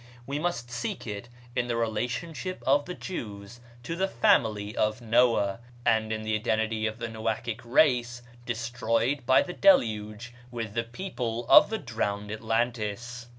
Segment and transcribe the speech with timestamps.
[0.25, 5.59] We must seek it in the relationship of the Jews to the family of Noah,
[5.85, 11.45] and in the identity of the Noachic race destroyed in the Deluge with the people
[11.49, 13.27] of the drowned Atlantis.